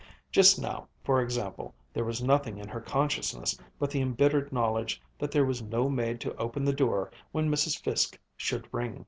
Just 0.31 0.59
now, 0.59 0.87
for 1.03 1.21
example, 1.21 1.75
there 1.93 2.03
was 2.03 2.23
nothing 2.23 2.57
in 2.57 2.67
her 2.67 2.81
consciousness 2.81 3.55
but 3.77 3.91
the 3.91 4.01
embittered 4.01 4.51
knowledge 4.51 4.99
that 5.19 5.29
there 5.29 5.45
was 5.45 5.61
no 5.61 5.91
maid 5.91 6.19
to 6.21 6.35
open 6.37 6.65
the 6.65 6.73
door 6.73 7.11
when 7.31 7.51
Mrs. 7.51 7.79
Fiske 7.79 8.17
should 8.35 8.67
ring. 8.73 8.99